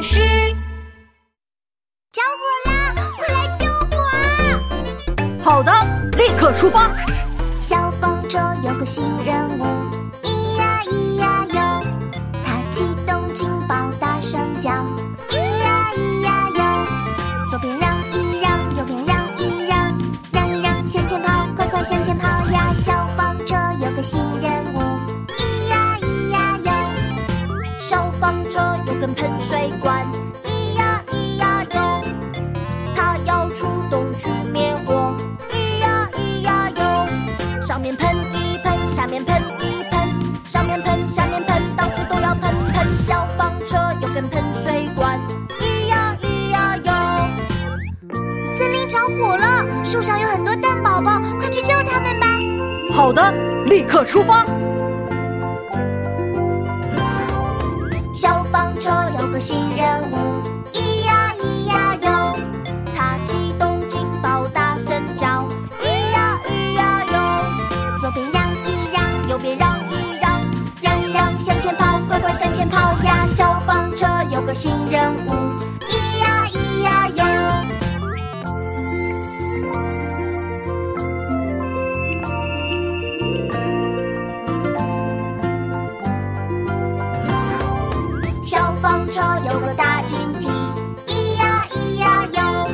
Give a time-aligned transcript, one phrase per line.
[0.00, 0.20] 事。
[2.12, 2.72] 着火了！
[3.16, 4.14] 快来救火啊！
[5.42, 5.72] 好的，
[6.12, 6.90] 立刻出发。
[7.60, 9.64] 消防车有个新任务，
[10.22, 11.80] 咿呀咿呀哟，
[12.44, 14.70] 它启动警报，大声叫，
[15.28, 16.60] 咿呀咿呀哟。
[17.48, 19.96] 左边让一让，右边让一让，
[20.32, 22.74] 让一让向前跑，快快向前跑呀！
[22.76, 24.51] 消防车有个新任务，
[27.84, 30.06] 消防车有根喷水管，
[30.44, 32.00] 咿呀咿呀哟，
[32.94, 35.12] 它要出动去灭火，
[35.50, 37.60] 咿呀咿呀哟。
[37.60, 40.08] 上面喷一喷，下面喷一喷，
[40.46, 42.96] 上面喷，下面喷，到处都要喷喷。
[42.96, 45.18] 消防车有根喷水管，
[45.58, 46.92] 咿呀咿呀哟。
[48.56, 52.28] 森林着火了，树上有很多蛋宝宝，快去救他们吧！
[52.94, 54.44] 好的，立刻出发。
[59.42, 60.40] 新任务，
[60.72, 62.38] 咿呀咿呀哟，
[62.94, 65.26] 它启动警报，大声叫，
[65.80, 67.98] 咿呀咿呀哟。
[67.98, 70.40] 左边让一让，右边让一让，
[70.80, 73.26] 让一让向前跑，乖乖向前跑呀！
[73.26, 75.32] 消防车有个新任务，
[88.82, 90.50] 风车有个大引擎，
[91.06, 92.68] 咿呀咿呀哟，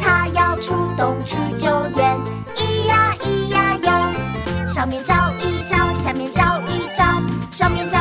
[0.00, 2.16] 它要出动去救援，
[2.54, 7.04] 咿呀咿呀哟，上面照一照，下面照一照，
[7.50, 7.95] 上面照。